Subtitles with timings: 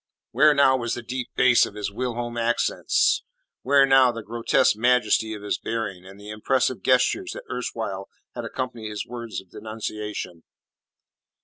[0.31, 3.21] Where now was the deep bass of his whilom accents?
[3.61, 8.43] Where now the grotesque majesty of his bearing, and the impressive gestures that erstwhile had
[8.43, 10.41] accompanied his words of denunciation?